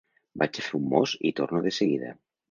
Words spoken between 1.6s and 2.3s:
de seguida.